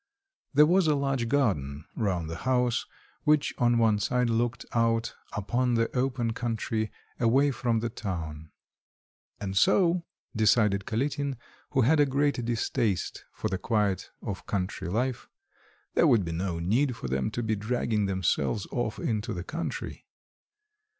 There 0.55 0.65
was 0.65 0.87
a 0.87 0.95
large 0.95 1.27
garden 1.29 1.85
round 1.95 2.27
the 2.27 2.37
house, 2.37 2.87
which 3.23 3.53
on 3.59 3.77
one 3.77 3.99
side 3.99 4.31
looked 4.31 4.65
out 4.73 5.13
upon 5.33 5.75
the 5.75 5.95
open 5.95 6.33
country 6.33 6.91
away 7.19 7.51
from 7.51 7.81
the 7.81 7.89
town. 7.91 8.49
"And 9.39 9.55
so," 9.55 10.03
decided 10.35 10.85
Kalitin, 10.87 11.37
who 11.69 11.81
had 11.81 11.99
a 11.99 12.07
great 12.07 12.43
distaste 12.43 13.25
for 13.31 13.47
the 13.47 13.59
quiet 13.59 14.09
of 14.23 14.47
country 14.47 14.87
life, 14.89 15.29
"there 15.93 16.07
would 16.07 16.25
be 16.25 16.31
no 16.31 16.57
need 16.57 16.95
for 16.95 17.07
them 17.07 17.29
to 17.29 17.43
be 17.43 17.55
dragging 17.55 18.07
themselves 18.07 18.65
off 18.71 18.97
into 18.97 19.35
the 19.35 19.43
country." 19.43 20.07